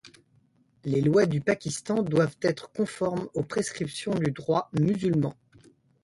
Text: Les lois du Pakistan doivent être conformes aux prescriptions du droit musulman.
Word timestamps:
Les 0.83 0.99
lois 0.99 1.27
du 1.27 1.41
Pakistan 1.41 2.01
doivent 2.01 2.39
être 2.41 2.71
conformes 2.71 3.27
aux 3.35 3.43
prescriptions 3.43 4.15
du 4.15 4.31
droit 4.31 4.67
musulman. 4.73 5.37